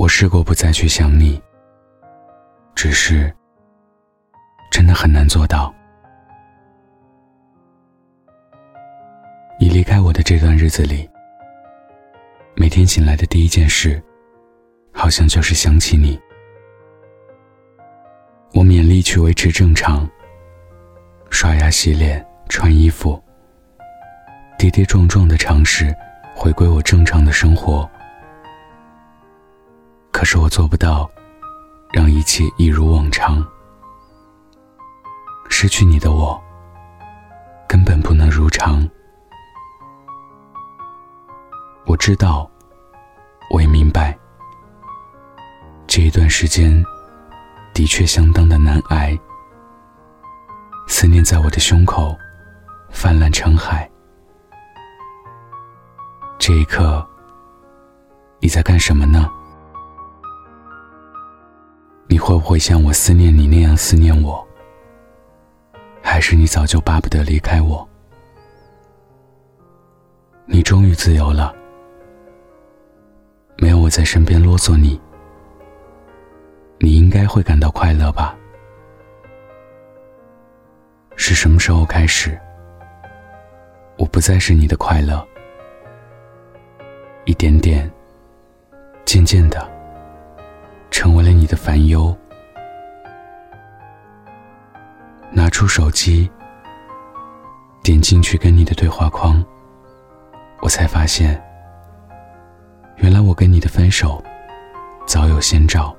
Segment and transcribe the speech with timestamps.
[0.00, 1.38] 我试过不再去想你，
[2.74, 3.30] 只是
[4.70, 5.74] 真的很难做到。
[9.60, 11.06] 你离开我的这段日子里，
[12.56, 14.02] 每天醒来的第一件事，
[14.90, 16.18] 好像就是想起你。
[18.54, 20.08] 我勉力去维持正常，
[21.28, 23.22] 刷牙、洗脸、穿衣服，
[24.56, 25.94] 跌跌撞撞的尝试
[26.34, 27.86] 回归我正常的生活。
[30.12, 31.10] 可是我做不到，
[31.92, 33.44] 让一切一如往常。
[35.48, 36.40] 失去你的我，
[37.68, 38.88] 根本不能如常。
[41.86, 42.48] 我知道，
[43.50, 44.16] 我也明白，
[45.86, 46.84] 这一段时间
[47.74, 49.18] 的确相当的难挨。
[50.86, 52.16] 思念在我的胸口
[52.90, 53.88] 泛滥成海。
[56.38, 57.06] 这一刻，
[58.40, 59.30] 你在干什么呢？
[62.10, 64.44] 你会不会像我思念你那样思念我？
[66.02, 67.88] 还是你早就巴不得离开我？
[70.44, 71.54] 你终于自由了。
[73.58, 75.00] 没有我在身边啰嗦你，
[76.80, 78.36] 你应该会感到快乐吧？
[81.14, 82.36] 是什么时候开始，
[83.98, 85.24] 我不再是你的快乐，
[87.24, 87.88] 一点点，
[89.04, 89.70] 渐渐的，
[90.90, 92.14] 成为了你的烦忧？
[95.30, 96.30] 拿出手机，
[97.82, 99.42] 点进去跟你的对话框，
[100.60, 101.40] 我才发现。
[102.96, 104.22] 原来我跟你的分手
[105.06, 105.96] 早有先兆。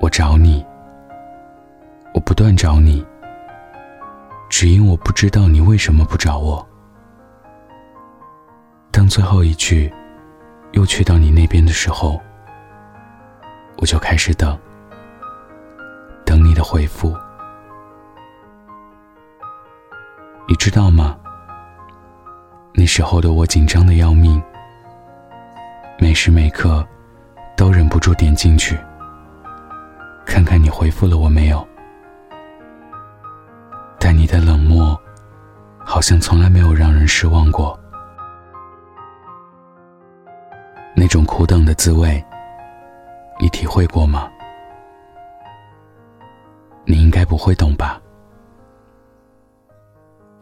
[0.00, 0.64] 我找你，
[2.14, 3.06] 我不断找你，
[4.48, 6.66] 只因我不知道你为什么不找我。
[8.90, 9.92] 当最后一句
[10.72, 12.20] 又去到你那边的时候，
[13.78, 14.58] 我就开始等，
[16.24, 17.16] 等你的回复。
[20.46, 21.16] 你知道吗？
[22.74, 24.40] 那时候的我紧张的要命，
[25.98, 26.86] 每时每刻
[27.56, 28.78] 都忍不住点进去，
[30.24, 31.66] 看看你回复了我没有。
[33.98, 34.96] 但你的冷漠，
[35.84, 37.78] 好像从来没有让人失望过。
[40.98, 42.22] 那种苦等的滋味，
[43.38, 44.28] 你体会过吗？
[46.84, 48.02] 你应该不会懂吧？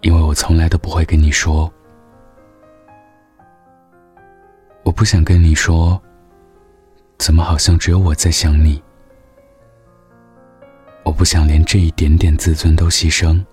[0.01, 1.71] 因为我从来都不会跟你说。
[4.83, 6.01] 我不想跟你说，
[7.19, 8.83] 怎么好像只有我在想你？
[11.05, 13.45] 我不想连这一点点自尊都牺牲。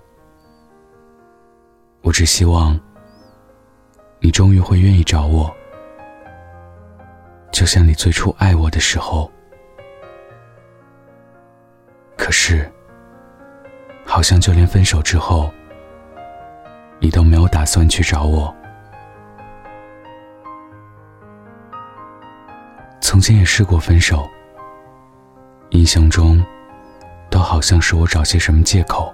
[2.02, 2.80] 我只希望，
[4.22, 5.53] 你终于会愿意找我，
[7.53, 9.31] 就像你最初爱我的时候。
[12.18, 12.69] 可是，
[14.03, 15.53] 好像就连分手之后，
[17.00, 18.53] 你都没有打算去找我。
[23.00, 24.28] 从前也试过分手，
[25.70, 26.44] 印象中，
[27.30, 29.14] 都好像是我找些什么借口，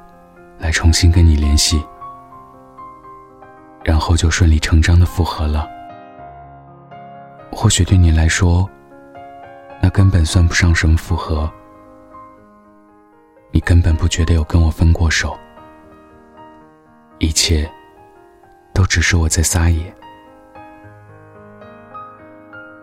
[0.60, 1.84] 来重新跟你联系，
[3.84, 5.68] 然后就顺理成章的复合了。
[7.62, 8.68] 或许对你来说，
[9.82, 11.52] 那根本算不上什么复合，
[13.52, 15.38] 你根本不觉得有跟我分过手，
[17.18, 17.70] 一切，
[18.74, 19.94] 都只是我在撒野。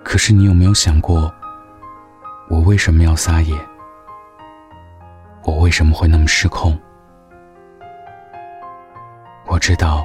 [0.05, 1.33] 可是你有没有想过，
[2.51, 3.59] 我为什么要撒野？
[5.45, 6.79] 我为什么会那么失控？
[9.47, 10.05] 我知道，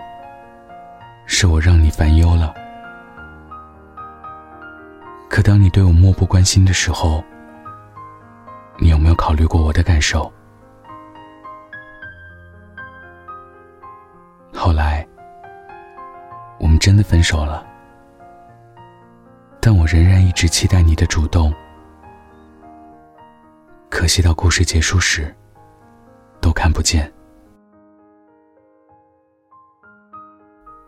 [1.26, 2.56] 是我让你烦忧了。
[5.41, 7.24] 当你对我漠不关心的时候，
[8.78, 10.31] 你有没有考虑过我的感受？
[14.53, 15.07] 后来，
[16.59, 17.66] 我们真的分手了。
[19.59, 21.53] 但我仍然一直期待你的主动，
[23.90, 25.34] 可惜到故事结束时，
[26.40, 27.11] 都看不见。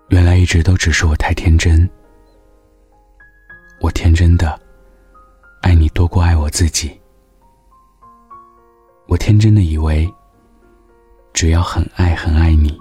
[0.10, 1.90] 原来一直都只是我太天真，
[3.84, 4.58] 我天真的
[5.60, 6.98] 爱你多过爱我自己，
[9.08, 10.10] 我天真的以为，
[11.34, 12.80] 只要很爱很爱你，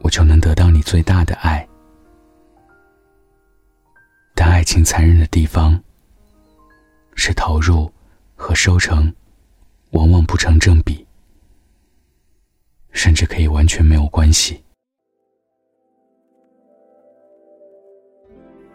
[0.00, 1.64] 我就能得到你最大的爱。
[4.34, 5.80] 但爱情残忍的地方，
[7.14, 7.88] 是投入
[8.34, 9.14] 和收成
[9.92, 11.06] 往往不成正比，
[12.90, 14.61] 甚至可以完全没有关系。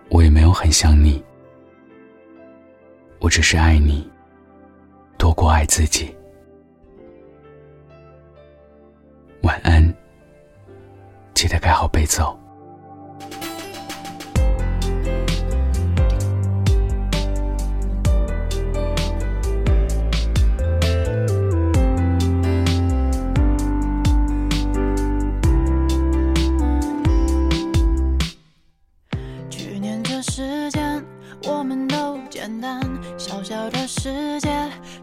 [0.09, 1.23] 我也没有很想你。
[3.19, 4.09] 我只是爱你
[5.17, 6.15] 多过爱自己。
[9.41, 9.83] 晚安
[11.33, 12.46] 记得盖好被子哦。
[30.31, 31.03] 时间，
[31.43, 32.79] 我们都简单，
[33.17, 34.49] 小小的世界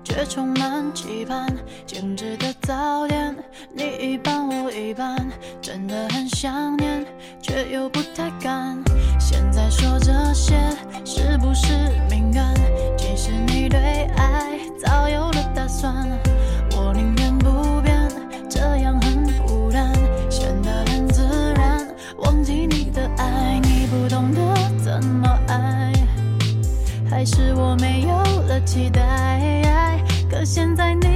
[0.03, 1.47] 却充满期盼，
[1.87, 3.37] 精致的早点，
[3.73, 5.17] 你一半我一半，
[5.61, 7.05] 真的很想念，
[7.43, 8.83] 却又不太敢。
[9.19, 10.55] 现在说这些
[11.05, 11.73] 是不是
[12.09, 12.54] 敏感？
[30.45, 31.14] 现在你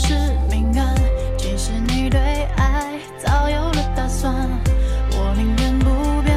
[0.00, 0.14] 是
[0.50, 0.94] 敏感？
[1.36, 2.18] 其实你对
[2.56, 4.08] 爱早有了打。
[4.08, 4.34] 算，
[5.12, 6.36] 我宁愿不变，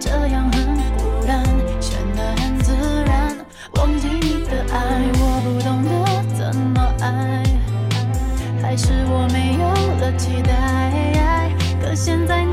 [0.00, 1.44] 这样很孤单，
[1.80, 2.72] 显得很自
[3.04, 3.36] 然。
[3.74, 4.78] 忘记你的爱，
[5.14, 5.90] 我不懂得
[6.34, 7.42] 怎么爱，
[8.62, 9.68] 还是我没有
[10.00, 11.50] 了期待。
[11.82, 12.44] 可现在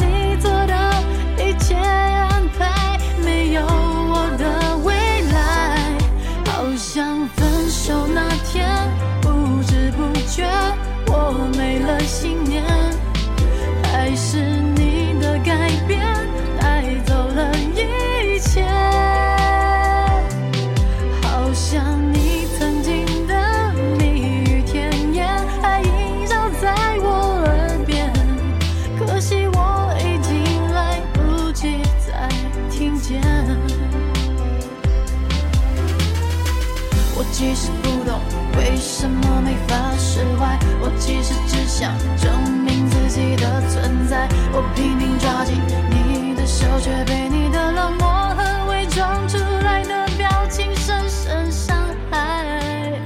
[37.38, 38.20] 其实不懂
[38.58, 42.34] 为什么没法释怀，我其实只想证
[42.66, 44.28] 明自己的存在。
[44.52, 45.54] 我拼命抓紧
[45.88, 51.78] 你的手，却被你的冷漠和伪装出来的表情深深伤
[52.10, 53.00] 害。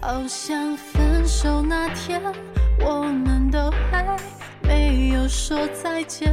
[0.00, 2.22] 好像分手那天，
[2.78, 4.06] 我们都还
[4.62, 6.32] 没有说再见，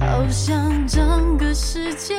[0.00, 2.16] 好像整个世界